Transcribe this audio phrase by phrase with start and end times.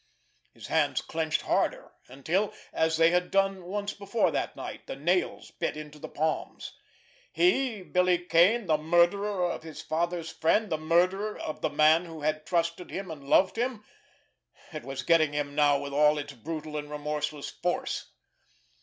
[0.51, 5.51] His hands clenched harder, until, as they had done once before that night, the nails
[5.51, 6.73] bit into the palms.
[7.31, 12.47] He, Billy Kane—the murderer of his father's friend, the murderer of the man who had
[12.47, 13.85] trusted him and loved him!
[14.73, 18.09] It was getting him now with all its brutal and remorseless force!